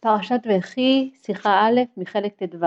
[0.00, 2.66] פרשת ויחי, שיחה א', מחלק ט"ו,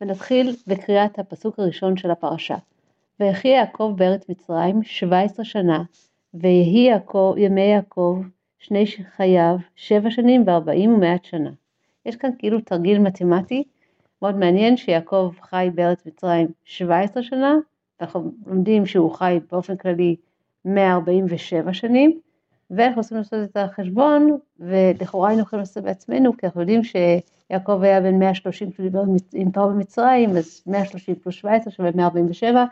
[0.00, 2.56] ונתחיל בקריאת הפסוק הראשון של הפרשה.
[3.20, 5.82] ויחי יעקב בארץ מצרים 17 שנה,
[6.34, 8.18] ויהי יעקב, ימי יעקב
[8.58, 8.84] שני
[9.16, 11.50] חייו, שבע שנים וארבעים ומעט שנה.
[12.06, 13.64] יש כאן כאילו תרגיל מתמטי
[14.22, 17.54] מאוד מעניין שיעקב חי בארץ מצרים 17 שנה,
[18.00, 20.16] ואנחנו לומדים שהוא חי באופן כללי
[20.64, 22.20] 147 שנים,
[22.70, 28.00] ואנחנו רוצים לעשות את החשבון, ולכאורה היינו יכולים לעשות בעצמנו, כי אנחנו יודעים שיעקב היה
[28.00, 32.64] בן 130 כשהוא דיבר עם פרעה במצרים, אז 130 פלוס 17 שווה 147,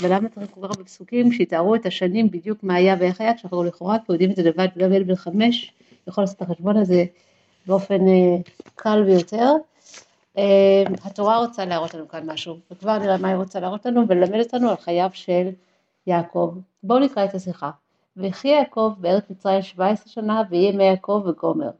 [0.00, 3.98] ולמה צריך כל כך הרבה שיתארו את השנים בדיוק מה היה ואיך היה, כשאנחנו לכאורה
[4.06, 5.72] פה יודעים את זה לבד, ילד בן חמש
[6.08, 7.04] יכול לעשות את החשבון הזה
[7.66, 8.36] באופן אה,
[8.74, 9.52] קל ביותר.
[10.38, 14.38] אה, התורה רוצה להראות לנו כאן משהו, וכבר נראה מה היא רוצה להראות לנו וללמד
[14.38, 15.48] אותנו על חייו של
[16.06, 16.54] יעקב.
[16.82, 17.70] בואו נקרא את השיחה.
[18.16, 21.70] ויחי יעקב בארץ מצרים 17 שנה ויהיה מי יעקב וגומר.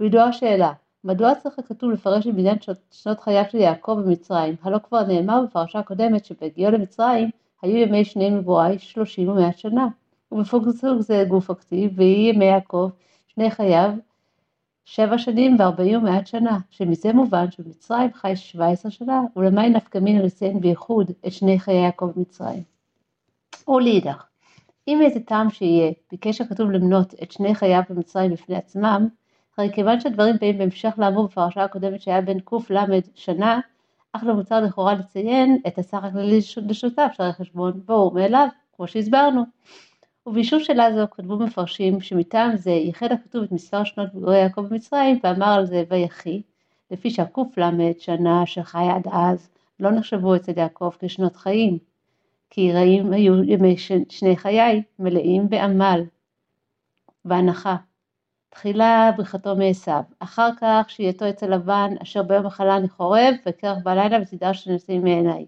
[0.00, 0.72] וידועה השאלה,
[1.04, 2.56] מדוע צריך הכתוב לפרש את בניין
[2.90, 4.54] שנות חייו של יעקב במצרים?
[4.62, 7.30] הלא כבר נאמר בפרשה הקודמת שבהגיעו למצרים
[7.62, 9.88] היו ימי שני מבואי שלושים ומאה שנה.
[10.32, 10.64] ובפסוק
[10.98, 12.90] זה גוף הכתיב, ויהי ימי יעקב
[13.26, 13.90] שני חייו
[14.84, 20.22] שבע שנים וארבעים ומעט שנה, שמזה מובן שבמצרים חי שבע עשרה שנה, ולמי נפקא מינה
[20.22, 22.62] לציין בייחוד את שני חיי יעקב במצרים.
[23.68, 24.29] ולאידך,
[24.90, 29.08] אם איזה טעם שיהיה, ביקש הכתוב למנות את שני חייו במצרים בפני עצמם,
[29.58, 32.54] הרי כיוון שהדברים באים בהמשך לאמור בפרשה הקודמת שהיה בין קל
[33.14, 33.60] שנה,
[34.12, 39.42] אך לא מוצר לכאורה לציין את הסך הכללי לשותף של החשבון, ברור מאליו, כמו שהסברנו.
[40.26, 45.18] ובאישור שאלה זו כתבו מפרשים שמטעם זה ייחד הכתוב את מספר שנות בגרי יעקב במצרים
[45.24, 46.42] ואמר על זה ויחי,
[46.90, 47.42] לפי שהקל
[47.98, 51.78] שנה שחי עד אז לא נחשבו אצל יעקב כשנות חיים,
[52.50, 53.76] כי רעים היו ימי
[54.08, 56.04] שני חיי מלאים בעמל
[57.24, 57.76] והנחה.
[58.50, 64.18] תחילה בריחתו מעשיו, אחר כך שהייתו אצל לבן אשר ביום מחלה אני חורב וקרח בלילה
[64.22, 65.46] ותדע שנמצאים מעיניי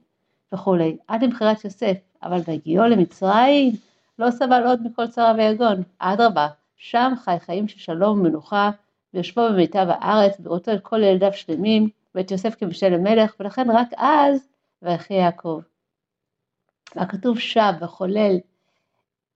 [0.52, 3.72] וכולי, עד למכירת יוסף, אבל בהגיעו למצרים
[4.18, 8.70] לא סבל עוד מכל צרה ויגון, אדרבה, שם חי חיים של שלום ומנוחה,
[9.14, 14.48] ויושבו במיטב הארץ, בראותו את כל ילדיו שלמים, ואת יוסף כמשל למלך, ולכן רק אז
[14.82, 15.60] ויחי יעקב.
[16.96, 18.36] והכתוב שב וחולל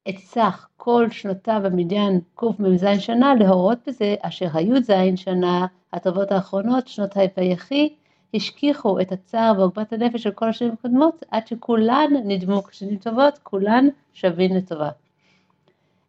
[0.08, 6.88] את סך כל שנותיו במדיין קמ"ז שנה להורות בזה אשר היו ז' שנה הטובות האחרונות
[6.88, 7.94] שנות ויחי
[8.34, 13.88] השכיחו את הצער ועוגמת הנפש של כל השנים הקודמות עד שכולן נדמו כשנים טובות כולן
[14.12, 14.90] שווים לטובה.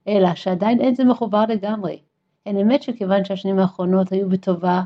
[0.07, 1.99] אלא שעדיין אין זה מחובר לגמרי.
[2.45, 4.81] אין אמת שכיוון שהשנים האחרונות היו בטובה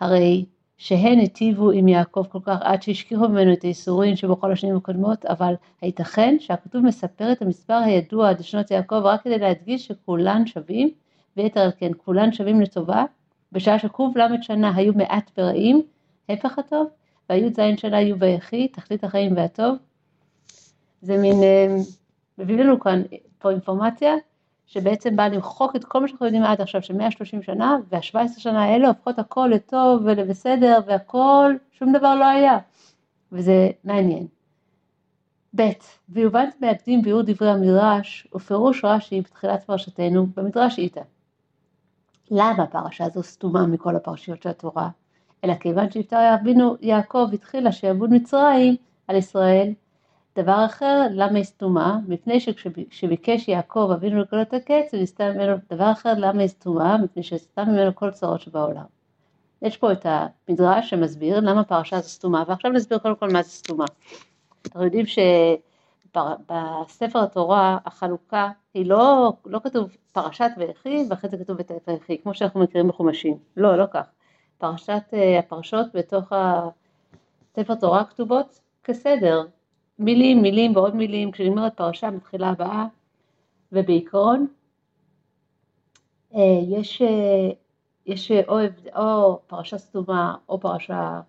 [0.00, 0.44] הרי
[0.80, 5.54] שהן היטיבו עם יעקב כל כך עד שהשכיחו ממנו את הייסורים שבכל השנים הקודמות, אבל
[5.80, 10.90] הייתכן שהכתוב מספר את המספר הידוע עד לשנות יעקב רק כדי להדגיש שכולן שווים,
[11.36, 13.04] ויתר על כן כולן שווים לטובה,
[13.52, 15.82] בשעה שק"ל שנה היו מעט ברעים,
[16.28, 16.86] הפך הטוב,
[17.30, 19.76] והי"ז שנה היו ויחי, תכלית החיים והטוב.
[21.02, 21.76] זה מין, אה,
[22.38, 23.02] מביא לנו כאן
[23.38, 24.14] פה אינפורמציה
[24.70, 28.64] שבעצם באה למחוק את כל מה שאנחנו יודעים עד עכשיו של 130 שנה, וה-17 שנה
[28.64, 32.58] האלה הופכות הכל לטוב ולבסדר והכל, שום דבר לא היה.
[33.32, 34.26] וזה מעניין.
[35.56, 35.62] ב.
[36.08, 41.00] ויובן מהקדים ביאור דברי המדרש ופירוש רש"י בתחילת פרשתנו במדרש איתה.
[42.30, 44.88] למה הפרשה הזו סתומה מכל הפרשיות של התורה?
[45.44, 48.76] אלא כיוון שהפטר אבינו יעקב התחילה שעבוד מצרים
[49.08, 49.72] על ישראל
[50.36, 51.98] דבר אחר, למה היא סתומה?
[52.08, 56.98] מפני שכשביקש יעקב אבינו לגלות את הקץ, הוא נסתם ממנו, דבר אחר, למה היא סתומה?
[56.98, 58.84] מפני שסתם ממנו כל צרות שבעולם.
[59.62, 63.50] יש פה את המדרש שמסביר למה פרשה זו סתומה, ועכשיו נסביר קודם כל מה זה
[63.50, 63.84] סתומה.
[64.66, 65.06] אנחנו יודעים
[66.12, 72.34] שבספר התורה החלוקה היא לא, לא כתוב פרשת ויחי ואחרי זה כתוב את ויחי, כמו
[72.34, 73.38] שאנחנו מכירים בחומשים.
[73.56, 74.06] לא, לא כך.
[74.58, 79.42] פרשת, אה, הפרשות בתוך הספר תורה כתובות כסדר,
[80.00, 82.86] מילים, מילים ועוד מילים, כשנגמרת פרשה מתחילה הבאה,
[83.72, 84.46] ובעיקרון
[86.34, 87.50] אה, יש, אה,
[88.06, 88.58] יש או,
[88.96, 91.20] או פרשה סתומה או פרשה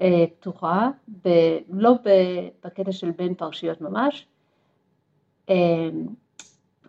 [0.00, 0.90] אה, פתוחה,
[1.24, 1.28] ב,
[1.68, 1.94] לא
[2.64, 4.26] בקטע של בין פרשיות ממש,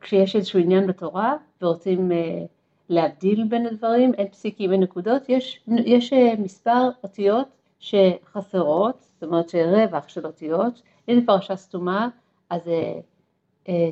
[0.01, 2.11] כשיש איזשהו עניין בתורה ורוצים
[2.89, 10.07] להבדיל בין הדברים, אין פסיקים, אין נקודות, יש, יש מספר אותיות שחסרות, זאת אומרת שרווח
[10.07, 12.09] של אותיות, אם זו פרשה סתומה,
[12.49, 12.99] אז אה,
[13.69, 13.89] אה,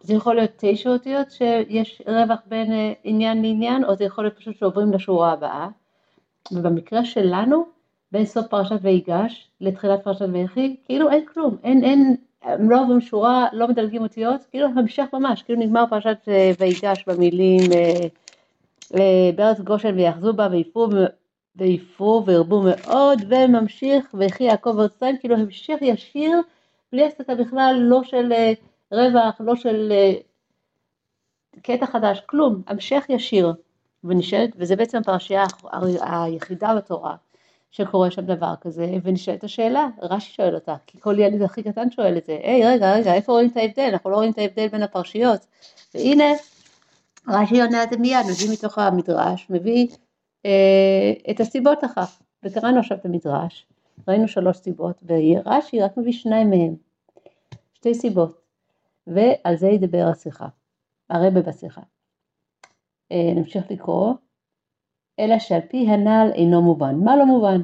[0.00, 4.36] זה יכול להיות תשע אותיות שיש רווח בין אה, עניין לעניין, או זה יכול להיות
[4.36, 5.68] פשוט שעוברים לשורה הבאה.
[6.52, 7.64] ובמקרה שלנו,
[8.12, 13.00] בין סוף פרשת ויגש לתחילת פרשת ויחי, כאילו אין כלום, אין, אין, הם לא עוברים
[13.00, 16.28] שורה, לא מדלגים אותיות, כאילו המשך ממש, כאילו נגמר פרשת
[16.58, 18.08] ויגש במילים אה,
[19.34, 20.48] בארץ גושן ויאחזו בה
[21.56, 26.40] ויפרו וירבו מאוד וממשיך וכי יעקב ארץ כאילו המשך ישיר
[26.92, 28.52] בלי הסתה בכלל לא של אה,
[28.92, 30.14] רווח לא של אה,
[31.62, 33.52] קטע חדש כלום המשך ישיר.
[34.04, 35.44] ונשאלת וזה בעצם הפרשייה
[36.00, 37.16] היחידה בתורה
[37.70, 42.16] שקורה שם דבר כזה ונשאלת השאלה רש"י שואל אותה כי כל ילד הכי קטן שואל
[42.16, 43.88] את זה היי רגע רגע איפה רואים את ההבדל?
[43.92, 45.46] אנחנו לא רואים את ההבדל בין הפרשיות.
[45.94, 46.24] והנה
[47.28, 49.88] רש"י עונה את זה מיד מביא מתוך המדרש מביא
[50.46, 53.66] אה, את הסיבות לכך וקראנו עכשיו את המדרש
[54.08, 56.74] ראינו שלוש סיבות ורש"י רק מביא שניים מהם
[57.74, 58.40] שתי סיבות
[59.06, 60.48] ועל זה ידבר השיחה
[61.10, 61.80] הרבה בשיחה
[63.12, 64.14] אה, נמשיך לקרוא
[65.18, 66.94] אלא שעל פי הנ"ל אינו מובן.
[66.94, 67.60] מה לא מובן?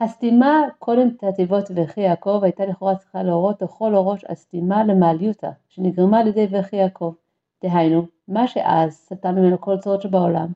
[0.00, 6.26] הסתימה קודם תתיבות וכי יעקב הייתה לכאורה צריכה להורות לכל אורוש הסתימה למעליותה שנגרמה על
[6.26, 7.14] ידי וכי יעקב.
[7.62, 10.46] דהיינו, מה שאז סטה ממנו כל צורות שבעולם,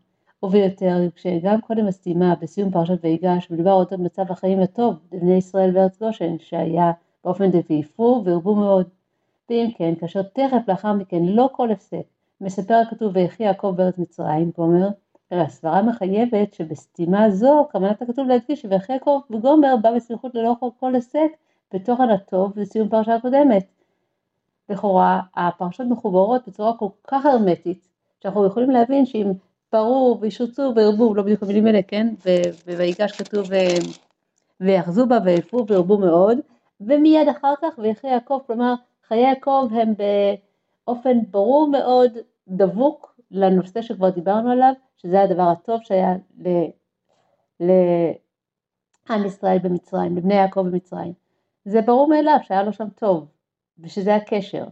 [0.42, 5.98] וביותר כשגם קודם הסתימה בסיום פרשת ויגש מדובר אודות מצב החיים הטוב לבני ישראל בארץ
[6.02, 6.92] גושן שהיה
[7.24, 8.86] באופן דוויפרו והרבו מאוד.
[9.50, 12.02] ואם כן, כאשר תכף לאחר מכן לא כל הפסק
[12.40, 14.88] מספר הכתוב ויחי יעקב בארץ מצרים ואומר
[15.30, 21.28] הסברה מחייבת שבסתימה זו כוונת הכתוב להדגיש שויחי יעקב וגומר בא בסמיכות ללא כל היסק
[21.74, 23.75] בתוכן הטוב לסיום פרשה הקודמת.
[24.68, 27.88] לכאורה הפרשות מחוברות בצורה כל כך הרמטית
[28.22, 29.32] שאנחנו יכולים להבין שאם
[29.70, 32.14] פרעו וישוצו וירבו, לא בדיוק המילים האלה, כן?
[32.66, 33.46] ויגש כתוב
[34.60, 36.38] ויאחזו בה ויפו וירבו מאוד,
[36.80, 38.74] ומיד אחר כך ויחי יעקב, כלומר
[39.08, 39.94] חיי יעקב הם
[40.86, 42.12] באופן ברור מאוד
[42.48, 46.14] דבוק לנושא שכבר דיברנו עליו, שזה הדבר הטוב שהיה
[47.60, 51.12] לעם ישראל במצרים, לבני יעקב במצרים.
[51.64, 53.26] זה ברור מאליו שהיה לו שם טוב,
[53.78, 54.64] ושזה הקשר.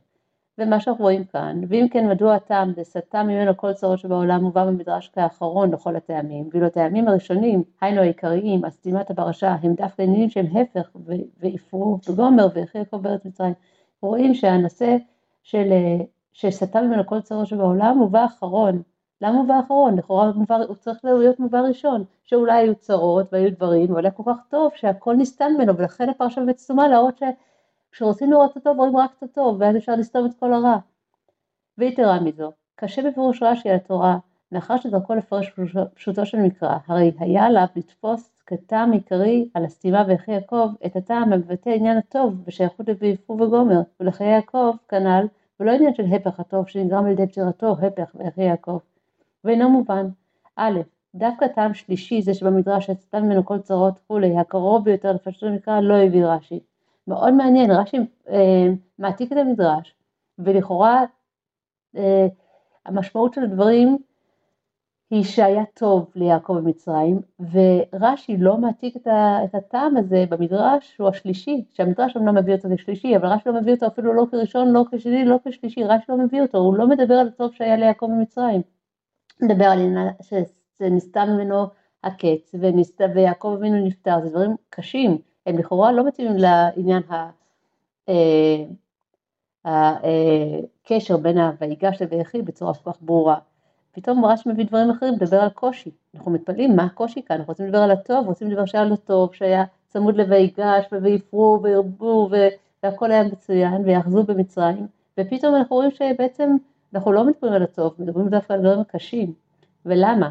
[0.59, 5.09] ומה שאנחנו רואים כאן, ואם כן מדוע הטעם דסטה ממנו כל צרות שבעולם מובא במדרש
[5.09, 10.97] כאחרון לכל הטעמים, ואילו הטעמים הראשונים, היינו העיקריים, הסתימת הפרשה, הם דווקא עניינים שהם הפך
[11.39, 13.53] ואיפרו וגומר והכי יעקב בארץ מצרים.
[14.03, 14.97] רואים שהנושא
[15.43, 15.73] של
[16.33, 18.83] שסטה ממנו כל צרות שבעולם מובא אחרון.
[19.21, 19.99] למה מובא אחרון?
[19.99, 20.31] לכאורה
[20.69, 24.73] הוא צריך להיות מובא ראשון, שאולי היו צרות והיו דברים, אבל היה כל כך טוב
[24.75, 27.23] שהכל נסתם ממנו, ולכן הפרשה באמת סתומה להראות
[27.95, 30.77] שכשרוצים לראות את הטוב רואים רק את הטוב, ואז אפשר לסתום את כל הרע.
[31.79, 34.19] ויתרה מזו, קשה בפירוש רש"י על התורה,
[34.53, 35.53] מאחר שדרכו לפרש
[35.95, 41.33] פשוטו של מקרא, הרי היה עליו לתפוס כטעם עיקרי על הסתימה ויחי יעקב את הטעם
[41.33, 45.27] המבטא עניין הטוב בשייכות לביפו וגומר, ולחיי יעקב כנ"ל
[45.61, 48.79] ולא עניין של הפך הטוב שנגרם על ידי פטירתו, הפך ויחי יעקב.
[49.45, 50.07] ואינו מובן.
[50.57, 50.81] א',
[51.15, 55.95] דווקא טעם שלישי זה שבמדרש יצא ממנו כל צרות וכולי, הקרוב ביותר לפשטות המקרא לא
[55.95, 56.61] הביא רש"י.
[57.09, 57.97] מאוד מעניין, רש"י
[58.29, 58.67] אה,
[58.99, 59.95] מעתיק את המדרש,
[60.39, 61.05] ולכאורה
[61.97, 62.27] אה,
[62.87, 63.99] המשמעות של הדברים
[65.11, 69.07] היא שהיה טוב ליעקב במצרים, ורש"י לא מעתיק את,
[69.45, 73.75] את הטעם הזה במדרש שהוא השלישי, שהמדרש אומנם מביא אותו כשלישי, אבל רש"י לא מביא
[73.75, 77.15] אותו אפילו לא כראשון, לא כשני, לא כשלישי, רש"י לא מביא אותו, הוא לא מדבר
[77.15, 78.63] על הטוב שהיה ליעקב במצרים.
[79.43, 80.09] מדבר על עניין
[80.79, 81.67] שנסתם ממנו
[82.05, 82.55] הקץ,
[83.15, 87.03] ויעקב אבינו נפטר, זה דברים קשים, הם לכאורה לא מתאימים לעניין
[89.65, 93.39] הקשר אה, אה, בין ה"ויגש" ל"ויחי" בצורה כל כך ברורה.
[93.93, 95.91] פתאום רש"י מביא דברים אחרים, מדבר על קושי.
[96.15, 97.37] אנחנו מתפלאים, מה הקושי כאן?
[97.37, 102.31] אנחנו רוצים לדבר על הטוב, רוצים לדבר שהיה לו טוב, שהיה צמוד ל"ויגש" ו"ויפרו" וירבו
[102.83, 104.87] והכל היה מצוין, ויאחזו במצרים,
[105.21, 106.57] ופתאום אנחנו רואים שבעצם
[106.95, 109.33] אנחנו לא מדברים על הטוב, מדברים דווקא על דברים קשים.
[109.87, 110.31] ולמה?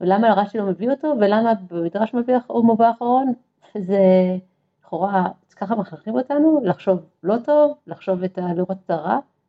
[0.00, 3.32] ולמה רש"י לא מביא אותו, ולמה במדרש מביא הוא מובא אחרון?
[3.78, 3.98] זה
[4.80, 8.54] לכאורה, ככה מכריחים אותנו לחשוב לא טוב, לחשוב את ה...
[8.54, 8.90] לראות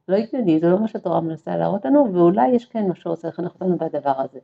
[0.08, 3.54] לא הגיוני, זה לא מה שהתורה מנסה להראות לנו, ואולי יש כן משהו שרוצה לחנך
[3.54, 4.40] אותנו בדבר הזה.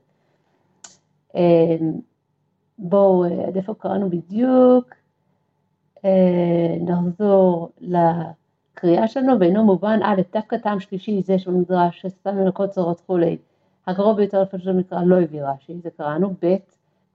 [1.36, 1.92] אמ,
[2.78, 4.86] בואו, עד איפה קראנו בדיוק?
[6.06, 13.02] אה, נחזור לקריאה שלנו, ואינו מובן, א', דווקא טעם שלישי זה שבמדרש, שסתם מנקות צורות
[13.04, 13.38] וכולי,
[13.88, 16.56] הקרוב ביותר לפשוט המקרא לא הביא רש"י, זה קראנו, ב',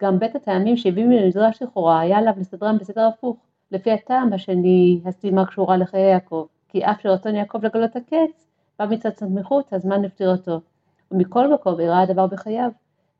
[0.02, 3.36] גם בית הטעמים שהביאו ממדרש לכאורה היה עליו לסדרם בסדר הפוך,
[3.72, 8.46] לפי הטעם השני הסתימה קשורה לחיי יעקב, כי אף שרצון יעקב לגלות הקץ,
[8.78, 10.60] בא מצד סמיכות הזמן לפטירתו.
[11.10, 12.70] ומכל מקום אירע הדבר בחייו,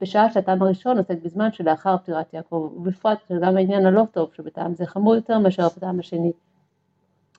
[0.01, 4.87] בשעה שהטעם הראשון עוסק בזמן שלאחר פטירת יעקב, ובפרט שגם העניין הלא טוב שבטעם זה
[4.87, 6.33] חמור יותר מאשר הטעם השני.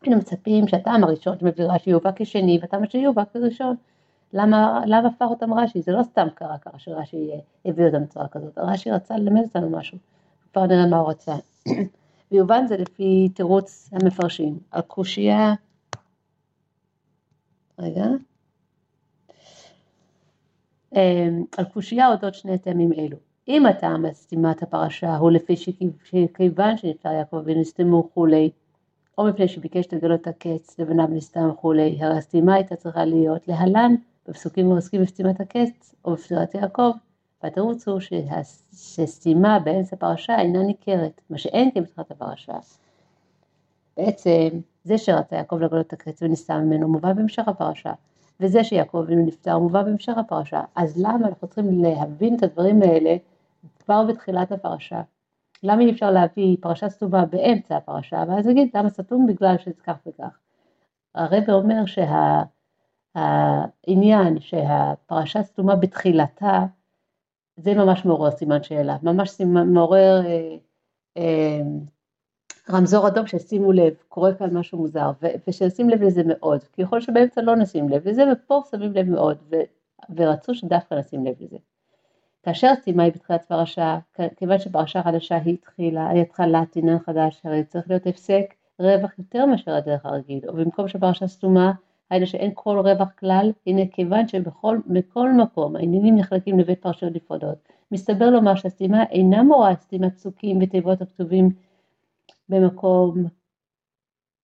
[0.02, 3.76] היינו מצפים שהטעם הראשון שמביא רש"י יובא כשני והטעם השני יובא כראשון.
[4.34, 5.82] למה, למה הפך אותם רש"י?
[5.82, 7.32] זה לא סתם קרה ככה שרש"י
[7.66, 9.98] הביא אותם בצורה כזאת, רש"י רצה ללמד אותנו משהו,
[10.52, 11.36] כבר נראה מה הוא רצה.
[12.32, 14.60] ויובן זה לפי תירוץ המפרשים.
[14.74, 15.54] הקושייה
[17.80, 18.06] רגע.
[21.58, 23.18] על קושייה אודות שני טעמים אלו.
[23.48, 28.50] אם הטעם לסתימת הפרשה הוא לפי שכיוון שנפטר יעקב אבינו נסתמו וכולי,
[29.18, 33.96] או מפני שביקש לגלות הקץ לבניו נסתם וכולי, הרי הסתימה הייתה צריכה להיות להלן
[34.28, 36.92] בפסוקים העוסקים בסתימת הקץ או בפטירת יעקב,
[37.44, 38.00] והתירוץ הוא
[38.74, 42.54] שסתימה באמצע הפרשה אינה ניכרת, מה שאין כן בתחילת הפרשה.
[43.98, 44.50] בעצם
[44.84, 47.94] זה שרצה יעקב לגלות את הקץ ונסתם ממנו מובא בהמשך הפרשה,
[48.40, 53.16] וזה שיעקב אבינו נפטר מובא בהמשך הפרשה, אז למה אנחנו צריכים להבין את הדברים האלה
[53.80, 55.02] כבר בתחילת הפרשה?
[55.64, 59.98] למה אי אפשר להביא פרשה סתומה באמצע הפרשה, ואז נגיד למה סתום בגלל שזה כך
[60.08, 60.40] וכך.
[61.16, 62.57] הרב אומר שהעניין
[63.18, 66.66] שה, שהפרשה סתומה בתחילתה,
[67.58, 70.56] זה ממש מעורר סימן שאלה, ממש סימן, מעורר אה,
[71.18, 71.62] אה,
[72.70, 75.12] רמזור אדום ששימו לב, קורה כאן משהו מוזר,
[75.48, 79.38] ושנשים לב לזה מאוד, כי יכול שבאמצע לא נשים לב לזה, ופה שמים לב מאוד,
[79.52, 79.56] ו,
[80.16, 81.58] ורצו שדווקא נשים לב לזה.
[82.44, 84.00] כאשר סיימה היא בתחילת פרשה,
[84.36, 89.46] כיוון שפרשה חדשה היא התחילה, היא התחלת עניין חדש, הרי צריך להיות הפסק רווח יותר
[89.46, 91.72] מאשר הדרך הרגיל, או במקום שפרשה סתומה,
[92.10, 97.58] היינו שאין כל רווח כלל, הנה כיוון שבכל מכל מקום העניינים נחלקים לבית פרשיות נפרדות,
[97.92, 101.50] מסתבר לומר שהסתימה אינה מורה סתימת פסוקים ותיבות הכתובים
[102.50, 103.26] במקום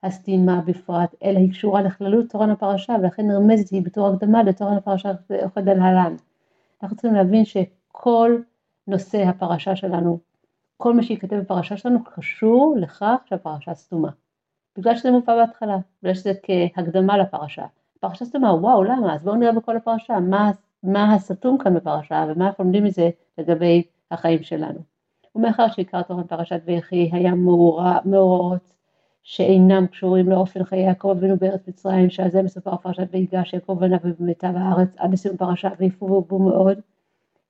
[0.04, 5.12] הסתימה בפרט, אלא היא קשורה לכללות תורן הפרשה, ולכן נרמזת היא בתור הקדמה לתורן הפרשה
[5.44, 6.16] אוכל דלהלן.
[6.84, 7.58] אנחנו צריכים להבין ש...
[7.96, 8.42] כל
[8.88, 10.20] נושא הפרשה שלנו,
[10.78, 14.10] כל מה שייכתב בפרשה שלנו קשור לכך שהפרשה סתומה.
[14.78, 17.66] בגלל שזה מופיע בהתחלה, בגלל שזה כהקדמה לפרשה.
[18.00, 19.16] פרשה סתומה, וואו, למה?
[19.16, 20.52] אז בואו נראה בכל הפרשה, מה,
[20.84, 24.80] מה הסתום כאן בפרשה ומה אנחנו לומדים מזה לגבי החיים שלנו.
[25.36, 27.36] ומאחר שעיקר תוכן פרשת ויחי היה
[28.06, 28.74] מאורעות
[29.24, 33.98] שאינם קשורים לאופן חיי יעקב אבינו בארץ מצרים, שעל זה מסופר פרשת ויגש יעקב בנה
[34.20, 36.80] במיטב הארץ עד לסיום פרשה ויפו ובו מאוד.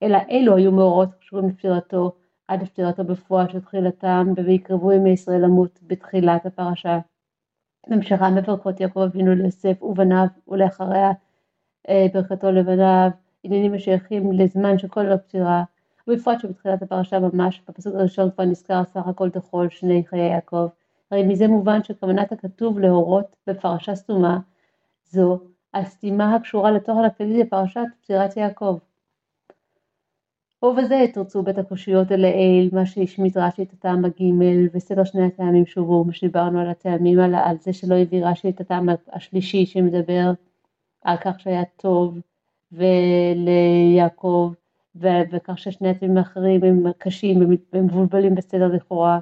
[0.04, 2.12] אלא אלו היו מאורעות קשורים לפטירתו
[2.48, 7.00] עד לפטירתו בפועל של תחילתם ויקרבו ימי ישראל למות בתחילת הפרשה.
[7.88, 11.12] המשכה מברכות יעקב אבינו ליוסף ובניו ולאחריה
[11.90, 13.10] אה, ברכתו לבניו
[13.44, 15.64] עניינים השייכים לזמן של כל הפטירה
[16.08, 20.68] ובפרט שבתחילת הפרשה ממש בפסוק הראשון כבר נזכר סך הכל תכול שני חיי יעקב.
[21.12, 24.40] הרי מזה מובן שכוונת הכתוב להורות בפרשה סתומה
[25.06, 25.40] זו
[25.74, 28.78] הסתימה הקשורה לתוכן הכללי לפרשת פטירת יעקב
[30.64, 36.04] ובזה תרצו בית הקושיות לעיל, מה שהשמיט רש"י את הטעם הגימל, וסדר שני הטעמים שובו,
[36.04, 40.32] מה שדיברנו על הטעמים, על, על זה שלא הביא רש"י את הטעם השלישי שמדבר
[41.02, 42.20] על כך שהיה טוב
[42.72, 44.52] וליעקב,
[44.96, 49.20] וכך ששני הטעמים האחרים הם קשים ומבולבלים בסדר לכאורה.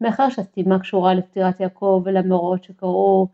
[0.00, 3.28] מאחר שהסתימה קשורה לפטירת יעקב ולמאורעות שקרו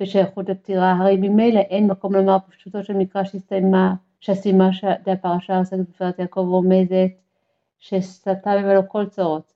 [0.00, 3.94] בשייכות לפטירה, הרי ממילא אין מקום לומר פשוטו של מקרא שהסתיימה
[4.24, 7.10] שהסימה שהפרשה עוסקת בפרט יעקב רומזת
[7.78, 9.52] שסטה ממנו כל צרות.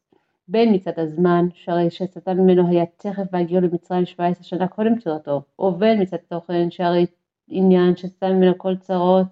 [0.48, 6.02] בין מצד הזמן שהרי שסטה ממנו היה תכף בהגיעו למצרים 17 שנה קודם פטירתו ובין
[6.02, 7.06] מצד תוכן שהרי
[7.48, 9.26] עניין שסטה ממנו כל צרות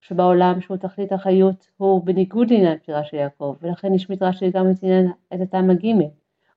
[0.00, 4.82] שבעולם שהוא תכלית החיות הוא בניגוד לעניין פטירה של יעקב ולכן השמיט רש"י גם את
[4.82, 6.04] עניין את הטעם הגימל.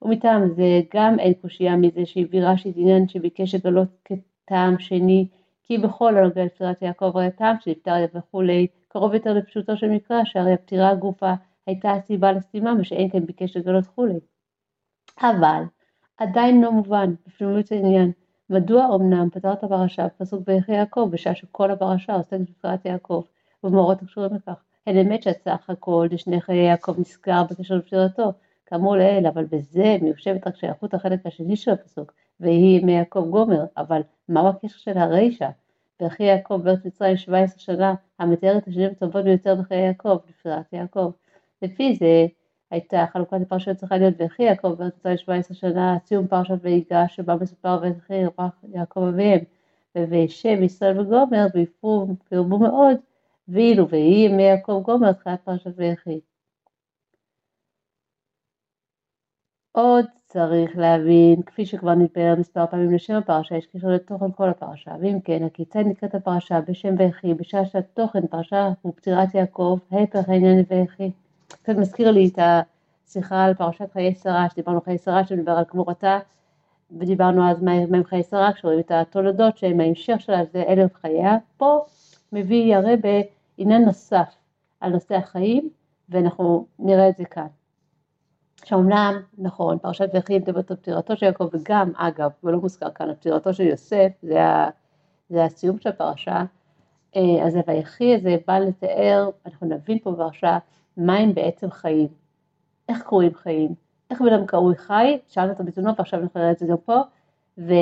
[0.02, 5.28] ומטעם זה גם אין קושייה מזה שהביא רש"י את עניין שביקש לגלות כטעם שני
[5.74, 10.90] כי בכל הנוגע לפטירת יעקב הטעם שנפטר וכולי, קרוב יותר לפשוטו של מקרא, שהרי הפטירה
[10.90, 11.34] הגופה
[11.68, 14.20] הייתה הסיבה לסתימה, מה שאין כן ביקש לגלות כולי.
[15.22, 15.64] אבל
[16.18, 18.12] עדיין לא מובן בפנימיות העניין,
[18.50, 23.24] מדוע אמנם פתרת הפרשה בפסוק ויחי יעקב, בשעה שכל הפרשה עוסקת בפטירת יעקב,
[23.64, 24.64] ובמאורות הקשורים לכך.
[24.88, 28.32] הן אמת שסך הכל לשני חיי יעקב נזכר בקשר לפטירתו,
[28.66, 33.66] כאמור לעיל, אבל בזה מיושבת רק שייכות החלק השני של הפסוק, ויהי ימי יעקב גומר,
[33.78, 35.50] אבל מהו הקשר של הרישא?
[36.06, 41.12] וכי יעקב בארץ מצרים 17 שנה, המתאר את השנים הטובות ביותר בחיי יעקב, לפטירת יעקב.
[41.62, 42.26] לפי זה
[42.72, 47.36] הייתה חלוקת הפרשיות צריכה להיות וכי יעקב בארץ מצרים 17 שנה, סיום פרשת ויגש, שבה
[47.36, 49.40] מסופר וכי ירח יעקב אביהם,
[49.96, 51.46] וישב ישראל וגומר,
[52.32, 52.98] וירבו מאוד,
[53.48, 56.20] ואילו ויהי ימי יעקב גומר, תחילת פרשת ויחי.
[59.76, 64.92] עוד צריך להבין, כפי שכבר נתבהר מספר פעמים לשם הפרשה, יש קשר לתוכן כל הפרשה,
[65.02, 70.64] ואם כן, הכיצד נקראת הפרשה בשם ויחי, בשעה שהתוכן פרשה הוא פטירת יעקב, ההפך העניין
[70.70, 71.12] ויחי.
[71.48, 72.40] קצת מזכיר לי את
[73.08, 76.20] השיחה על פרשת חיי שרה, שדיברנו על חיי שרה, שדיבר על גמורתה,
[77.00, 81.38] ודיברנו אז מה הם חיי שרה, כשרואים את התולדות שהם ההמשך שלה, זה אלף חייה.
[81.58, 81.80] פה
[82.32, 83.10] מביא הרבה
[83.58, 84.36] עניין נוסף
[84.80, 85.70] על נושא החיים,
[86.10, 87.48] ואנחנו נראה את זה כאן.
[88.66, 93.54] שאומנם, נכון, פרשת ויחי מדברת על פטירתו של יעקב, וגם, אגב, ולא מוזכר כאן, פטירתו
[93.54, 94.70] של יוסף, זה, ה,
[95.30, 96.44] זה הסיום של הפרשה,
[97.16, 100.58] אה, אז ה"ויחי" הזה בא לתאר, אנחנו נבין פה בפרשה,
[100.98, 102.08] מהם בעצם חיים,
[102.90, 103.76] איך קרויים חיים,
[104.10, 107.02] איך בן אדם קרוי חי, שאלנו אותו בתלונות ועכשיו אנחנו נראה את זה גם פה,
[107.58, 107.74] ו,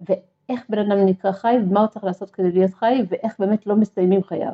[0.00, 3.76] ואיך בן אדם נקרא חי ומה הוא צריך לעשות כדי להיות חי ואיך באמת לא
[3.76, 4.52] מסתיימים חייו.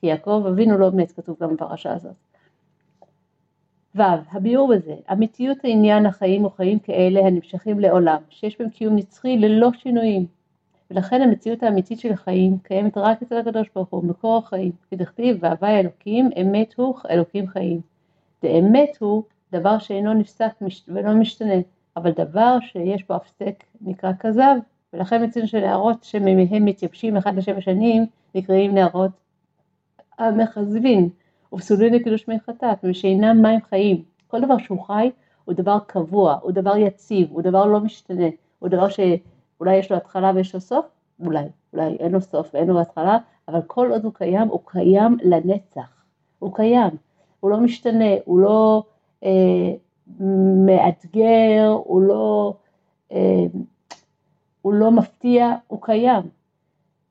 [0.00, 2.29] כי יעקב אבינו לא מת, כתוב גם בפרשה הזאת.
[3.96, 4.02] ו.
[4.32, 9.70] הביאור בזה, אמיתיות העניין החיים הוא חיים כאלה הנמשכים לעולם, שיש בהם קיום נצחי ללא
[9.72, 10.26] שינויים.
[10.90, 14.72] ולכן המציאות האמיתית של החיים קיימת רק אצל הקדוש ברוך הוא, מקור החיים.
[14.90, 17.80] כדכתיב, והווי אלוקים, אמת הוא אלוקים חיים.
[18.42, 20.52] דאמת הוא דבר שאינו נפסק
[20.88, 21.54] ולא משתנה,
[21.96, 24.56] אבל דבר שיש בו הפסק נקרא כזב,
[24.92, 29.10] ולכן מצינו שנערות שמהם מתייבשים אחד לשבע שנים נקראים נערות
[30.18, 31.08] המכזבין,
[31.52, 34.02] ופסולים לקידוש מי חטאת, ושאינם מים חיים.
[34.26, 35.10] כל דבר שהוא חי
[35.44, 38.28] הוא דבר קבוע, הוא דבר יציב, הוא דבר לא משתנה,
[38.58, 40.86] הוא דבר שאולי יש לו התחלה ויש לו סוף,
[41.20, 45.16] אולי, אולי אין לו סוף ואין לו התחלה, אבל כל עוד הוא קיים, הוא קיים
[45.22, 46.04] לנצח,
[46.38, 46.90] הוא קיים,
[47.40, 48.82] הוא לא משתנה, הוא לא
[49.24, 49.72] אה,
[50.66, 52.54] מאתגר, הוא לא,
[53.12, 53.44] אה,
[54.62, 56.22] הוא לא מפתיע, הוא קיים.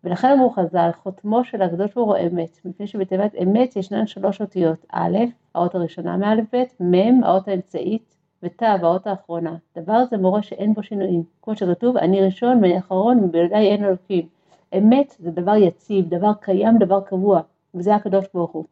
[0.03, 4.85] ולכן אמרו חז"ל, חותמו של הקדוש ברוך הוא אמת, מפני שבתיבת אמת ישנן שלוש אותיות,
[4.93, 5.17] א',
[5.55, 9.55] האות הראשונה מאלף ב', מ', האות האמצעית, ות', האות האחרונה.
[9.77, 11.23] דבר זה מורה שאין בו שינויים.
[11.41, 14.27] כמו שכתוב, אני ראשון ואני אחרון, ובלעדיי אין אלוקים.
[14.77, 17.41] אמת זה דבר יציב, דבר קיים, דבר קבוע,
[17.75, 18.65] וזה הקדוש ברוך הוא.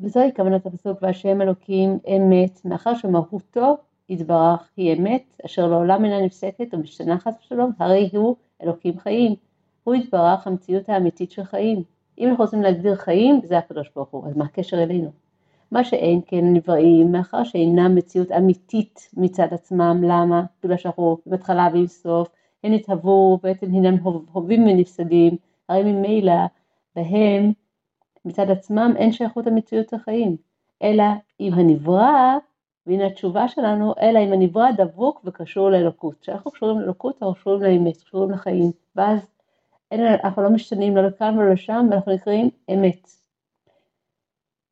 [0.00, 3.76] וזוהי כוונת הפסוק והשם אלוקים אמת, מאחר שמהותו
[4.08, 9.34] יתברך היא אמת, אשר לעולם אינה נפסקת ומשתנה חס ושלום, הרי הוא אלוקים חיים.
[9.88, 11.82] הוא יתברך המציאות האמיתית של חיים.
[12.18, 15.10] אם אנחנו רוצים להגדיר חיים, זה הקדוש ברוך הוא, אז מה הקשר אלינו?
[15.70, 20.42] מה שאין כן נבראים, מאחר שאינם מציאות אמיתית מצד עצמם, למה?
[20.62, 22.28] בגלל שאנחנו בהתחלה ועם סוף,
[22.64, 23.96] הן התהוו, בעצם הנם
[24.32, 25.36] הווים ונפסדים,
[25.68, 26.32] הרי ממילא
[26.96, 27.52] בהם
[28.24, 30.36] מצד עצמם אין שייכות המציאות לחיים,
[30.82, 31.04] אלא
[31.40, 32.36] אם הנברא,
[32.86, 36.14] והנה התשובה שלנו, אלא אם הנברא דבוק וקשור לאלוקות.
[36.20, 39.37] כשאנחנו קשורים לאלוקות, אנחנו קשורים לאמת, קשורים לחיים, ואז
[39.90, 43.10] אין, אנחנו לא משתנים לא לכאן ולא לשם, ואנחנו נקראים אמת.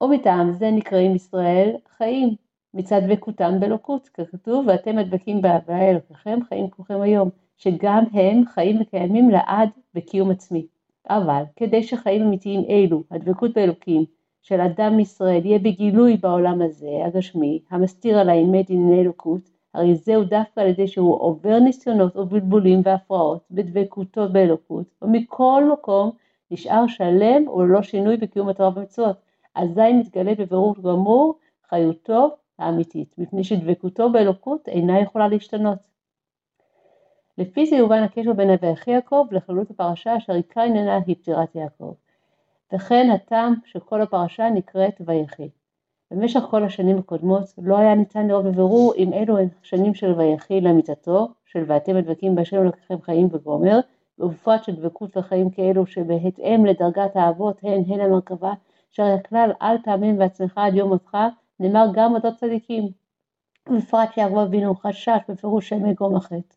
[0.03, 2.35] ומטעם זה נקראים ישראל חיים,
[2.75, 9.31] מצד דבקותם באלוקות, ככתוב, ואתם הדבקים בהוויה אלוקיכם, חיים כולכם היום, שגם הם חיים וקיימים
[9.31, 10.67] לעד בקיום עצמי.
[11.11, 14.05] אבל כדי שחיים אמיתיים אלו, הדבקות באלוקים,
[14.43, 20.25] של אדם מישראל יהיה בגילוי בעולם הזה, הגשמי, המסתיר על האמת ענייני אלוקות, הרי זהו
[20.25, 26.11] דווקא על ידי שהוא עובר ניסיונות ובלבולים והפרעות בדבקותו באלוקות, ומכל מקום
[26.51, 29.17] נשאר שלם וללא שינוי בקיום התורה ומצוות.
[29.55, 35.79] אזי מתגלה בבירור גמור חיותו האמיתית, מפני שדבקותו באלוקות אינה יכולה להשתנות.
[37.39, 41.95] לפי זה יובן הקשר בין ויחי יעקב לכללות הפרשה אשר עיקר עניינה היא פטירת יעקב.
[42.75, 45.49] וכן הטעם שכל הפרשה נקראת ויחי.
[46.11, 50.61] במשך כל השנים הקודמות לא היה ניתן לראות בבירור אם אלו הן שנים של ויחי
[50.61, 53.81] למיתתו, של ואתם הדבקים בהשם אלוקיכם חיים וגומר,
[54.19, 58.53] ובפרט של דבקות וחיים כאלו שבהתאם לדרגת האבות הן הן המרכבה,
[58.93, 61.19] שהרי הכלל אל תאמין בעצמך עד יום מותך,
[61.61, 62.89] נאמר גם אותו צדיקים.
[63.69, 66.55] ובפרט שיעקב אבינו חשש בפירוש שם יגרום החטא.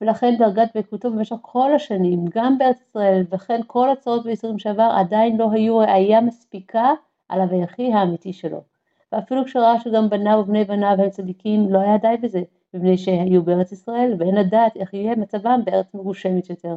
[0.00, 5.36] ולכן דרגת דבקותו במשך כל השנים, גם בארץ ישראל, וכן כל הצעות וייסורים שעבר, עדיין
[5.36, 6.92] לא היו ראייה מספיקה
[7.28, 8.69] על ה"ויחי" האמיתי שלו.
[9.12, 12.42] ואפילו כשראה שגם בניו ובני בניו הם צדיקים, לא היה די בזה,
[12.74, 16.76] מפני שהיו בארץ ישראל, ואין לדעת איך יהיה מצבם בארץ מגושמת יותר.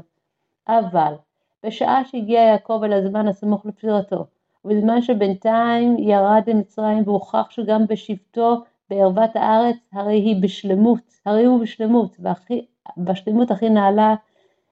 [0.68, 1.14] אבל,
[1.64, 4.26] בשעה שהגיע יעקב אל הזמן הסמוך לפטירתו,
[4.66, 12.16] ובזמן שבינתיים ירד למצרים והוכח שגם בשבתו בערוות הארץ, הרי היא בשלמות, הרי הוא בשלמות,
[12.20, 12.66] והכי,
[12.98, 14.16] בשלמות הכי נעלה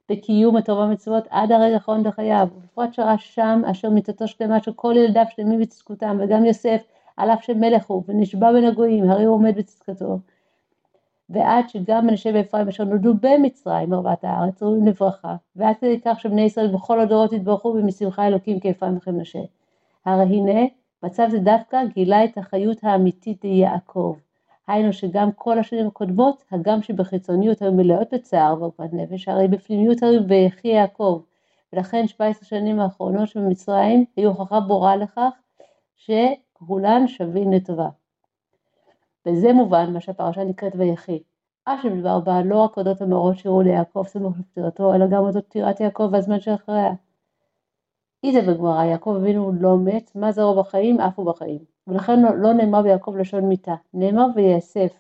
[0.10, 4.93] בקיום הטוב והמצוות עד הרגע האחרון בחייו, ובפרט שראה שם אשר מיתתו שלמה של כל
[4.97, 6.84] ילדיו שלמים בצדקותם, וגם יוסף
[7.21, 10.19] על אף שמלך הוא, ונשבע בין הגויים, הרי הוא עומד בצדקתו.
[11.29, 16.41] ועד שגם מנשה ואפרים אשר נולדו במצרים, ערוות הארץ, ראויים לברכה, ועד כדי כך שבני
[16.41, 19.39] ישראל בכל הדורות יתברכו במשמחה אלוקים כאפרים וכמנשה.
[20.05, 20.62] הרי הנה,
[21.03, 24.15] מצב זה דווקא גילה את החיות האמיתית ליעקב.
[24.67, 30.23] היינו שגם כל השנים הקודמות, הגם שבחיצוניות היו מלאות בצער ועוגמת נפש, הרי בפנימיות היו
[30.23, 31.21] ביחי יעקב.
[31.73, 35.31] ולכן 17 שנים האחרונות שבמצרים היו הוכחה ברורה לכך
[36.63, 37.89] שכולן שווים לטובה.
[39.26, 41.24] בזה מובן מה שהפרשה נקראת ויחי.
[41.63, 45.80] אף שמדבר בה לא רק אודות המאורות שאירעו ליעקב סמוך לפטירתו, אלא גם אודות פטירת
[45.80, 46.93] יעקב והזמן שאחריה.
[48.24, 51.60] איזה בגמרא, יעקב אבינו לא מת, מה זרעו בחיים, אף הוא בחיים.
[51.88, 54.93] ולכן לא, לא נאמר ביעקב לשון מיתה, נאמר ויאסף,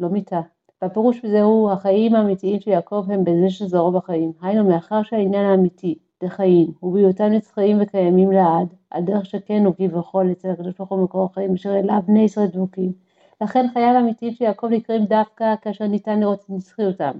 [0.00, 0.40] לא מיתה.
[0.82, 4.32] והפירוש בזה הוא, החיים האמיתיים של יעקב הם בזה שזרעו בחיים.
[4.42, 10.50] היינו, מאחר שהעניין האמיתי דחיים, ובהיותם נצחיים וקיימים לעד, על דרך שכן הוא כביכול אצל
[10.50, 12.92] הקדוש ברוך הוא מקור החיים, אשר אליו בני ישראל דבוקים.
[13.40, 17.12] לכן חייו האמיתיים של יעקב נקראים דווקא כאשר ניתן לראות את נצחיותם.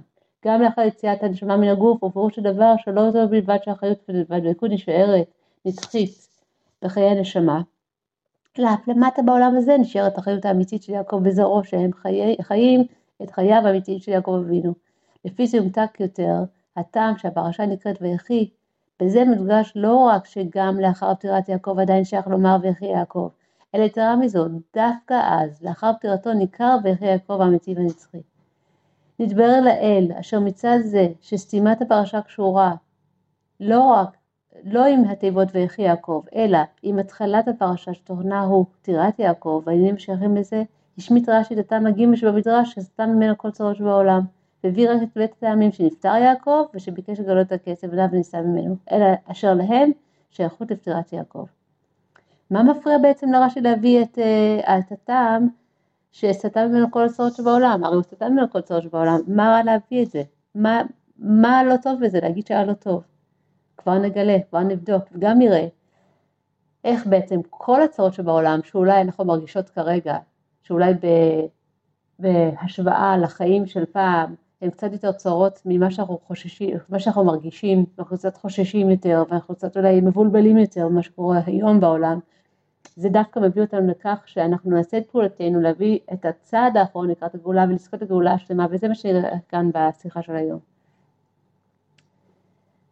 [0.45, 5.27] גם לאחר יציאת הנשמה מן הגוף, ופירוש הדבר שלא זו בלבד שהחיות והדבקות נשארת
[5.65, 6.27] נצחית
[6.81, 7.61] בחיי הנשמה,
[8.59, 12.83] אלא אף למטה בעולם הזה נשארת החיות האמיתית של יעקב וזרעו, שהם חיי, חיים
[13.23, 14.73] את חייו האמיתיים של יעקב אבינו.
[15.25, 16.43] לפי זה יומתק יותר
[16.77, 18.49] הטעם שהפרשה נקראת ויחי,
[19.01, 23.29] בזה מודגש לא רק שגם לאחר פטירת יעקב עדיין שייך לומר ויחי יעקב,
[23.75, 28.21] אלא יתרה מזאת, דווקא אז, לאחר פטירתו ניכר ויחי יעקב האמיתי והנצחי.
[29.19, 32.75] נתברר לאל, אשר מצד זה שסתימת הפרשה קשורה
[33.59, 34.17] לא רק,
[34.63, 40.35] לא עם התיבות ויחי יעקב, אלא עם התחלת הפרשה שתוכנה הוא פטירת יעקב, והעניינים שייכים
[40.35, 40.63] לזה,
[40.97, 44.21] השמיט רש"י הטעם הגימש במדרש שסתם ממנו כל צרות שבעולם.
[44.63, 49.05] והביא רק את בית הטעמים שנפטר יעקב ושביקש לגלות את הכסף בניו ונישא ממנו, אלא
[49.25, 49.91] אשר להם
[50.29, 51.45] שייכות לפטירת יעקב.
[52.51, 55.47] מה מפריע בעצם לרש"י להביא את, uh, את הטעם
[56.11, 57.83] שסטה ממנו כל הצרות שבעולם?
[57.83, 60.23] הרי הוא סטה ממנו כל הצרות שבעולם, מה רע להביא את זה?
[60.55, 60.81] מה,
[61.17, 63.03] מה לא טוב בזה להגיד שהיה לא טוב?
[63.77, 65.67] כבר נגלה, כבר נבדוק, וגם נראה
[66.83, 70.17] איך בעצם כל הצרות שבעולם, שאולי אנחנו מרגישות כרגע,
[70.63, 71.07] שאולי ב,
[72.19, 78.17] בהשוואה לחיים של פעם, הן קצת יותר צרות ממה שאנחנו חוששים, מה שאנחנו מרגישים, אנחנו
[78.17, 82.19] קצת חוששים יותר ואנחנו קצת אולי מבולבלים יותר ממה שקורה היום בעולם,
[82.95, 87.65] זה דווקא מביא אותנו לכך שאנחנו נעשה את פעולתנו להביא את הצעד האחרון לקראת הגאולה
[87.69, 90.59] ולזכות הגאולה השלמה וזה מה שנראה כאן בשיחה של היום.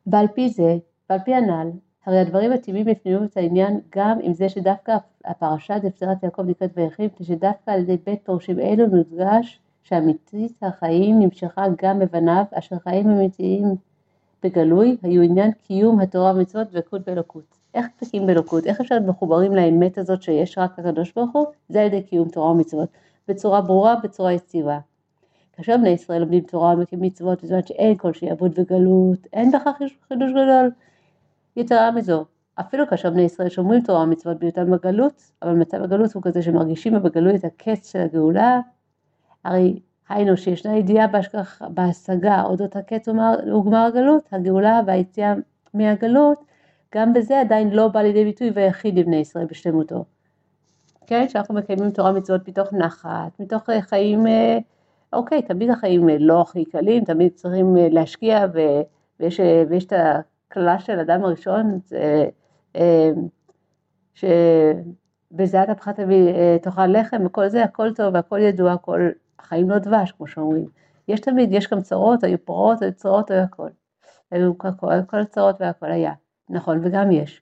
[0.07, 0.77] ועל פי זה,
[1.09, 1.69] ועל פי הנ"ל,
[2.05, 7.11] הרי הדברים מתאימים בפנימיות את העניין גם עם זה שדווקא הפרשה דפטירת יעקב נקראת ויחיד,
[7.13, 13.09] מפני שדווקא על ידי בית פורשים אלו מודגש שאמיתית החיים נמשכה גם בבניו, אשר חיים
[13.09, 13.75] אמיתיים
[14.43, 17.59] בגלוי היו עניין קיום התורה ומצוות ודבקות באלוקות.
[17.73, 18.65] איך דבקים באלוקות?
[18.65, 21.45] איך אפשר להיות מחוברים לאמת הזאת שיש רק הקדוש ברוך הוא?
[21.69, 22.89] זה על ידי קיום תורה ומצוות.
[23.27, 24.79] בצורה ברורה, בצורה יציבה.
[25.53, 29.71] כאשר בני ישראל לומדים תורה ומקים מצוות בזמן שאין כל שיעבוד וגלות, אין בכך
[30.07, 30.71] חידוש גדול.
[31.55, 32.25] יתרה מזו,
[32.59, 37.03] אפילו כאשר בני ישראל שומרים תורה ומצוות בהיותם בגלות, אבל מצב הגלות הוא כזה שמרגישים
[37.03, 38.59] בגלות את הקץ של הגאולה,
[39.45, 45.33] הרי היינו שישנה ידיעה בהשגח, בהשגה אודות הקץ וגמר הגלות, הגאולה והיציאה
[45.73, 46.39] מהגלות,
[46.95, 50.05] גם בזה עדיין לא בא לידי ביטוי ויחיד לבני ישראל בשלמותו.
[51.07, 54.57] כן, שאנחנו מקיימים תורה מצוות מתוך נחת, מתוך אה, חיים, אה,
[55.13, 58.59] אוקיי, תמיד החיים אה, לא הכי קלים, תמיד צריכים להשקיע ו,
[59.19, 61.79] ויש, ויש את הקללה של אדם הראשון,
[64.13, 70.11] שבזיעת אפך תביא תאכל לחם וכל זה, הכל טוב והכל ידוע, הכל החיים לא דבש,
[70.11, 70.65] כמו שאומרים.
[71.07, 73.69] יש תמיד, יש גם צרות, היו פרעות, היו צרות, היו הכל.
[74.31, 74.57] היו
[75.07, 76.13] כל הצרות והכל היה.
[76.49, 77.41] נכון, וגם יש.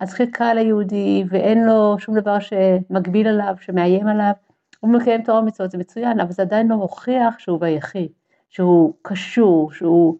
[0.00, 4.32] אז חיכה ליהודי ואין לו שום דבר שמגביל עליו, שמאיים עליו,
[4.80, 8.08] הוא מקיים תורה ומצוות, זה מצוין, אבל זה עדיין לא מוכיח שהוא ביחיד,
[8.48, 10.18] שהוא קשור, שהוא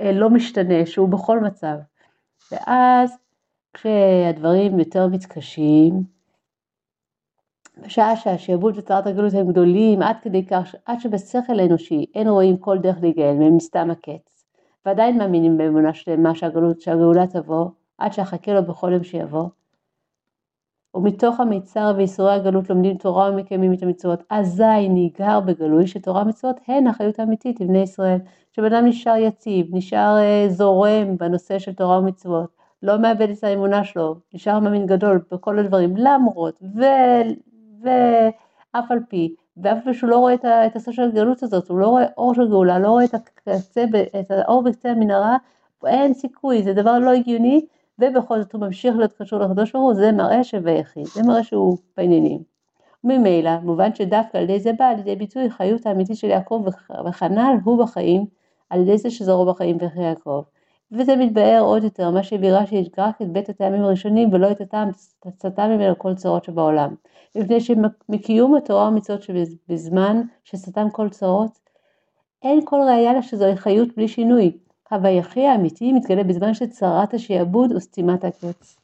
[0.00, 1.76] אה, לא משתנה, שהוא בכל מצב.
[2.52, 3.16] ואז
[3.74, 6.02] כשהדברים יותר מתקשים,
[7.78, 12.78] בשעה שהשעבוד וצרת הגלות הם גדולים עד כדי כך שעד שבשכל האנושי אין רואים כל
[12.78, 14.44] דרך להיגאל מהם מסתם הקץ.
[14.86, 17.66] ועדיין מאמינים באמונה שלמה שהגלות, שהגאולה תבוא
[17.98, 19.48] עד שאחכה לו בכל יום שיבוא.
[20.94, 24.22] ומתוך המיצר וייסורי הגלות לומדים תורה ומקיימים את המצוות.
[24.30, 28.18] אזי ניגר בגלוי שתורה ומצוות הן החיות האמיתית לבני ישראל.
[28.52, 32.50] שבן אדם נשאר יציב, נשאר אה, זורם בנושא של תורה ומצוות.
[32.82, 35.96] לא מאבד את האמונה שלו, נשאר מאמין גדול בכל הדברים.
[35.96, 36.82] למרות ו...
[37.84, 40.34] ואף על פי, ואף שהוא לא רואה
[40.66, 43.84] את הסוף של הגאולות הזאת, הוא לא רואה אור של גאולה, לא רואה את, הקצה,
[44.20, 45.36] את האור בקצה המנהרה,
[45.86, 47.66] אין סיכוי, זה דבר לא הגיוני,
[47.98, 51.44] ובכל זאת הוא ממשיך להיות קשור לקדוש ברוך הוא, זה מראה שווה יחיד, זה מראה
[51.44, 52.42] שהוא בעניינים.
[53.04, 56.64] ממילא, מובן שדווקא על ידי זה בא על ידי ביטוי חיות האמיתית של יעקב
[57.06, 58.26] וכנ"ל הוא בחיים,
[58.70, 60.42] על ידי זה שזרו בחיים וכי יעקב.
[60.94, 64.88] וזה מתבאר עוד יותר, מה שהביא רש"י רק את בית הטעמים הראשונים ולא את הטעם
[65.38, 66.94] סטה ממנו כל צרות שבעולם.
[67.36, 71.58] מפני שמקיום התורה ומצוות שבזמן שסתם כל צרות,
[72.42, 74.58] אין כל ראייה לה שזוהי חיות בלי שינוי.
[74.90, 78.76] הוויחי האמיתי מתגלה בזמן שצרת השעבוד וסתימת הקץ.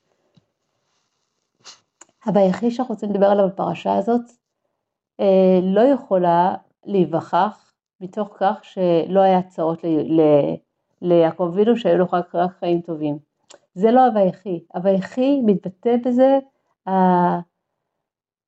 [2.26, 4.20] הוויחי שאנחנו רוצים לדבר עליו בפרשה הזאת,
[5.20, 9.84] אה, לא יכולה להיווכח מתוך כך שלא היה צרות
[11.02, 13.18] ליעקב אבינו שהיו לו רק, רק חיים טובים.
[13.74, 16.38] זה לא הוויחי, הוויחי מתבטא בזה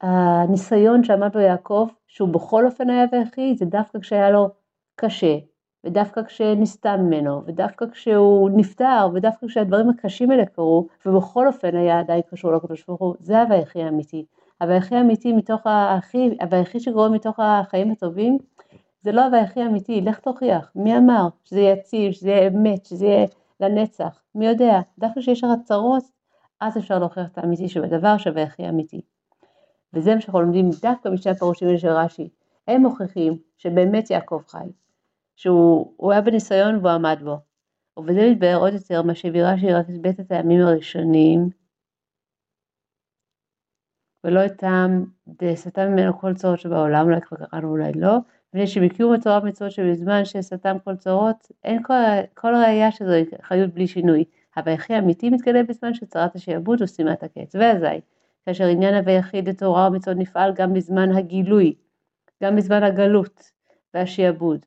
[0.00, 4.48] הניסיון שעמד לו יעקב, שהוא בכל אופן היה ויחי, זה דווקא כשהיה לו
[4.96, 5.36] קשה,
[5.84, 12.22] ודווקא כשנסתם ממנו, ודווקא כשהוא נפטר, ודווקא כשהדברים הקשים האלה קרו, ובכל אופן היה עדיין
[12.30, 14.24] קשור לקדוש ברוך הוא, זה הוויחי האמיתי.
[14.60, 18.38] הוויחי האמיתי מתוך האחי, הוויחי שקורה מתוך החיים הטובים,
[19.02, 23.26] זה לא הוויחי האמיתי, לך תוכיח, מי אמר שזה יציב, שזה יהיה אמת, שזה יהיה
[23.60, 26.04] לנצח, מי יודע, דווקא כשיש לך צרות,
[26.60, 29.00] אז אפשר להוכיח את האמיתי שבדבר שהוויחי אמיתי.
[29.92, 32.28] וזה מה שאנחנו לומדים דווקא משני הפירושים האלה של רש"י,
[32.68, 34.72] הם מוכיחים שבאמת יעקב חי,
[35.36, 37.38] שהוא היה בניסיון והוא עמד בו.
[37.96, 41.50] ובזה מתבהר עוד יותר מה שהביא רש"י רק את בית הטעמים הראשונים,
[44.24, 48.18] ולא את טעם דסתם ממנו כל צורות שבעולם, אולי כבר קראנו אולי לא,
[48.54, 51.94] מפני שבקיום התורה ומצוות שבזמן שסתם כל צורות, אין כל,
[52.34, 53.12] כל ראייה שזו
[53.42, 54.24] חיות בלי שינוי.
[54.56, 57.54] הוויחי האמיתי מתגלה בזמן של צרת השעבוד ושימת הקץ.
[57.54, 58.00] ואזי,
[58.46, 61.74] כאשר עניין הוויחיד לתורה ומצוות נפעל גם בזמן הגילוי,
[62.42, 63.50] גם בזמן הגלות
[63.94, 64.66] והשעבוד.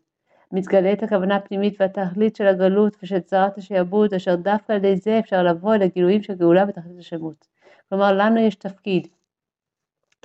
[0.51, 5.43] מתגלית הכוונה הפנימית והתכלית של הגלות ושל צרת השעבוד, אשר דווקא על ידי זה אפשר
[5.43, 7.47] לבוא אל הגילויים של גאולה בתכלית השמות.
[7.89, 9.07] כלומר, לנו יש תפקיד,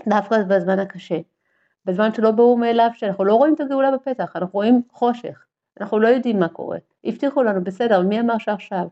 [0.09, 1.19] דווקא בזמן הקשה,
[1.85, 5.45] בזמן שלא ברור מאליו שאנחנו לא רואים את הגאולה בפתח, אנחנו רואים חושך,
[5.81, 6.79] אנחנו לא יודעים מה קורה.
[7.05, 8.87] הבטיחו לנו, בסדר, מי אמר שעכשיו?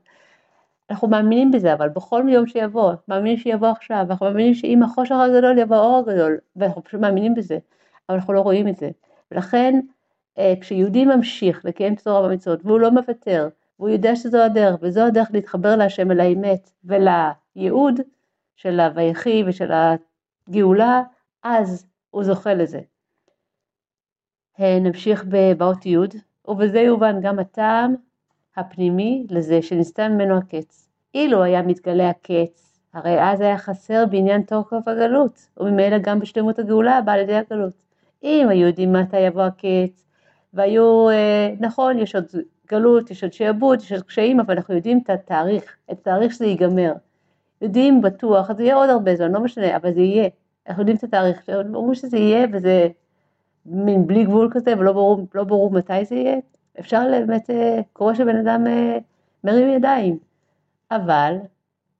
[0.91, 5.59] אנחנו מאמינים בזה, אבל בכל יום שיבוא, מאמינים שיבוא עכשיו, אנחנו מאמינים שעם החושך הגדול
[5.59, 7.59] יבוא האור הגדול, ואנחנו פשוט מאמינים בזה,
[8.09, 8.91] אבל אנחנו לא רואים את זה.
[9.31, 9.81] ולכן
[10.39, 13.49] אה, כשיהודי ממשיך לקיים בשורה במצוות והוא לא מוותר,
[13.79, 18.01] והוא יודע שזו הדרך, וזו הדרך להתחבר להשם אל האמת ולייעוד
[18.57, 19.71] של הוויחי ושל
[20.49, 21.03] הגאולה,
[21.43, 22.81] אז הוא זוכה לזה.
[24.61, 25.25] אה, נמשיך
[25.59, 25.97] באות י'
[26.49, 27.95] ובזה יובן גם הטעם
[28.57, 30.89] הפנימי לזה שנסתם ממנו הקץ.
[31.15, 36.99] אילו היה מתגלה הקץ, הרי אז היה חסר בעניין תוקף הגלות, וממילא גם בשלמות הגאולה
[36.99, 37.73] הבאה על ידי הגלות.
[38.23, 40.05] אם היו יודעים מתי יבוא הקץ,
[40.55, 42.25] והיו, אה, נכון, יש עוד
[42.71, 46.47] גלות, יש עוד שעבוד, יש עוד קשיים, אבל אנחנו יודעים את התאריך, את התאריך שזה
[46.47, 46.93] ייגמר.
[47.63, 50.29] יודעים בטוח, אז יהיה עוד הרבה זמן, לא משנה, אבל זה יהיה.
[50.69, 52.89] אנחנו יודעים את התאריך, ברור שזה יהיה, וזה
[53.67, 56.37] מין בלי גבול כזה, ולא ברור, לא ברור מתי זה יהיה.
[56.81, 58.99] אפשר באמת, אה, קורה שבן אדם אה,
[59.45, 60.19] מרים ידיים,
[60.91, 61.37] אבל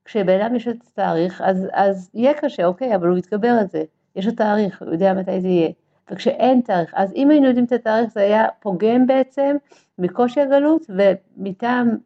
[0.05, 3.83] כשבן אדם יש את התאריך, אז, אז יהיה קשה, אוקיי, אבל הוא יתגבר על זה,
[4.15, 5.69] יש לו תאריך, הוא יודע מתי זה יהיה.
[6.11, 9.55] וכשאין תאריך, אז אם היינו יודעים את התאריך זה היה פוגם בעצם
[9.97, 11.97] מקושי הגלות ומטעם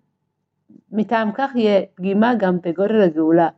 [0.91, 3.49] מטעם כך יהיה פגימה גם בגודל הגאולה.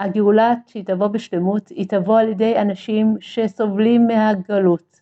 [0.00, 5.00] הגאולה שהיא תבוא בשלמות היא תבוא על ידי אנשים שסובלים מהגלות,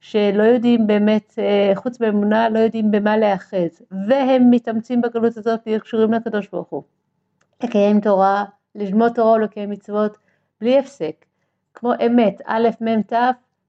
[0.00, 5.82] שלא יודעים באמת, אה, חוץ מאמונה, לא יודעים במה להיאחז, והם מתאמצים בגלות הזאת להיות
[5.82, 6.82] קשורים לקדוש ברוך הוא.
[7.62, 10.18] לקיים תורה, ללמוד תורה ולקיים מצוות
[10.60, 11.24] בלי הפסק,
[11.74, 13.12] כמו אמת, א', מ', ת',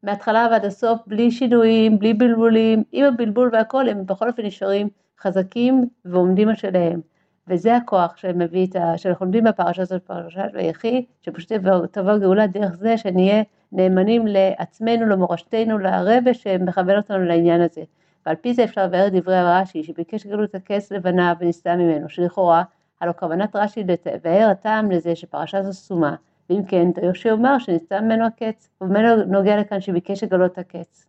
[0.03, 4.89] מההתחלה ועד הסוף, בלי שינויים, בלי בלבולים, עם הבלבול והכל, הם בכל אופן נשארים
[5.21, 7.14] חזקים ועומדים על שלהם.
[7.47, 8.97] וזה הכוח שמביא את ה...
[8.97, 11.51] שאנחנו לומדים בפרשה הזאת, פרשת ויחי, שפשוט
[11.91, 17.81] תבוא גאולה דרך זה שנהיה נאמנים לעצמנו, למורשתנו, להרבה שמכוון אותנו לעניין הזה.
[18.25, 22.63] ועל פי זה אפשר לבאר את דברי הרש"י, שביקש גלות הכס לבנה ונסתה ממנו, שלכאורה,
[23.01, 26.15] הלא כוונת רש"י לבאר הטעם לזה שפרשה זו סומה,
[26.49, 31.05] ואם כן, יהושע אומר שנסתה ממנו הקץ, וממנו נוגע לכאן שביקש לגלות הקץ.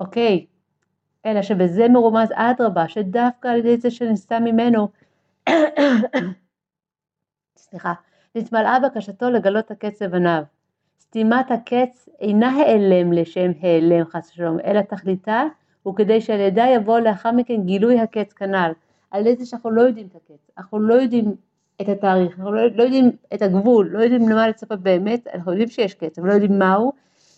[0.00, 0.46] אוקיי,
[1.26, 4.88] אלא שבזה מרומז אדרבה, שדווקא על ידי זה שנסתה ממנו,
[7.56, 7.92] סליחה,
[8.34, 10.42] נתמלאה בקשתו לגלות הקץ לבניו.
[11.00, 15.42] סתימת הקץ אינה העלם לשם העלם חס ושלום, אלא תכליתה
[15.82, 18.72] הוא כדי שעל ידה יבוא לאחר מכן גילוי הקץ כנ"ל.
[19.10, 21.34] על ידי זה שאנחנו לא יודעים את הקץ, אנחנו לא יודעים
[21.80, 25.68] את התאריך, אנחנו לא, לא יודעים את הגבול, לא יודעים למה לצפות באמת, אנחנו יודעים
[25.68, 26.92] שיש קץ, אבל לא יודעים מהו,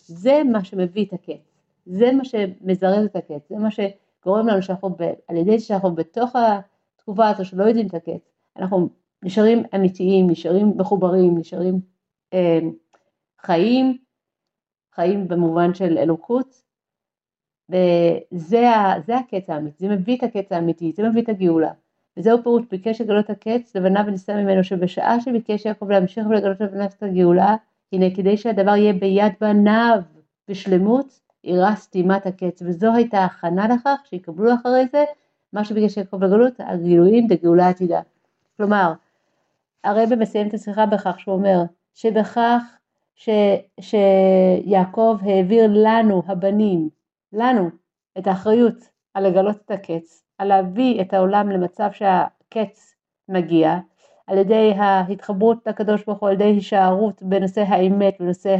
[0.05, 1.54] זה מה שמביא את הקץ.
[1.85, 6.35] זה מה שמזרז את הקץ, זה מה שגורם לנו שאנחנו, ב, על ידי שאנחנו בתוך
[6.95, 8.89] התקופה הזו שלא יודעים את הקץ, אנחנו
[9.23, 11.79] נשארים אמיתיים, נשארים מחוברים, נשארים
[12.33, 12.59] אה,
[13.41, 13.97] חיים,
[14.95, 16.61] חיים במובן של אלוקות,
[17.69, 21.71] וזה הקץ האמיתי, זה מביא את הקץ האמיתי, זה מביא את הגאולה.
[22.17, 27.03] וזהו פירוש ביקש לגלות הקץ לבנה וניסה ממנו שבשעה שביקש יעקב להמשיך ולגלות לבניו את
[27.03, 27.55] הגאולה,
[27.91, 29.99] הנה כדי שהדבר יהיה ביד בניו
[30.49, 35.03] בשלמות, אירע סתימת הקץ, וזו הייתה הכנה לכך שיקבלו אחרי זה
[35.53, 38.01] מה שביקש יעקב לגלות, הגילויים דגאולה עתידה.
[38.57, 38.93] כלומר,
[39.83, 42.61] הרב מסיים את השיחה בכך שהוא אומר שבכך
[43.15, 43.29] ש,
[43.79, 46.89] שיעקב העביר לנו הבנים,
[47.33, 47.69] לנו,
[48.17, 48.75] את האחריות
[49.13, 52.95] על לגלות את הקץ, על להביא את העולם למצב שהקץ
[53.29, 53.77] מגיע,
[54.27, 58.55] על ידי ההתחברות לקדוש ברוך הוא, על ידי הישארות בנושא האמת, בנושא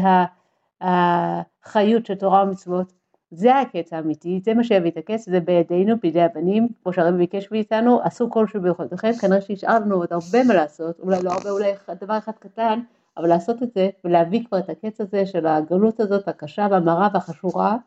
[0.81, 2.93] החיות של תורה ומצוות,
[3.31, 7.51] זה הקץ האמיתי, זה מה שיביא את הקץ, זה בידינו, בידי הבנים, כמו שהרבי ביקש
[7.51, 11.71] מאיתנו, עשו כל שביכולתכם, כנראה שנשאר לנו עוד הרבה מה לעשות, אולי לא הרבה, אולי
[12.01, 12.79] דבר אחד קטן,
[13.17, 17.77] אבל לעשות את זה ולהביא כבר את הקץ הזה של הגלות הזאת הקשה והמרה והחשורה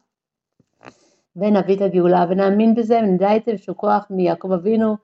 [1.36, 4.96] ונביא את הגאולה ונאמין בזה ונדע את זה יש כוח מיעקב אבינו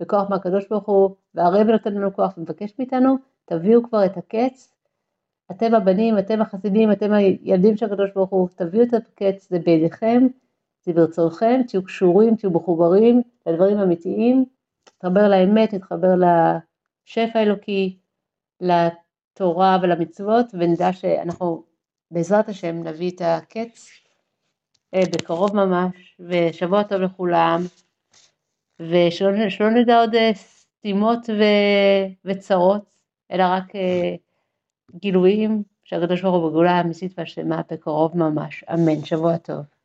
[0.00, 4.72] וכוח מהקדוש ברוך הוא והרב נותן לנו כוח ומבקש מאיתנו תביאו כבר את הקץ
[5.56, 10.26] אתם הבנים, אתם החסידים, אתם הילדים של הקדוש ברוך הוא, תביאו את הקץ, זה בידיכם,
[10.84, 14.44] זה ברצונכם, תהיו קשורים, תהיו מחוברים לדברים אמיתיים,
[14.88, 17.98] נתחבר לאמת, נתחבר לשפע האלוקי,
[18.60, 21.64] לתורה ולמצוות, ונדע שאנחנו
[22.10, 23.90] בעזרת השם נביא את הקץ
[24.94, 27.62] אה, בקרוב ממש, ושבוע טוב לכולם,
[28.80, 31.42] ושלא נדע עוד אה, סתימות ו...
[32.24, 32.82] וצרות,
[33.30, 34.14] אלא רק אה,
[34.94, 38.64] גילויים שהקדוש ברוך הוא בגאולה האמיתית והשלמה בקרוב ממש.
[38.74, 39.04] אמן.
[39.04, 39.81] שבוע טוב.